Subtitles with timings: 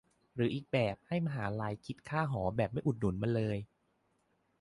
[0.35, 3.57] หรืออีกแบบ ก็ให้มหาลัยคิดค่าหอแบบไม่อุดหนุนมาเลย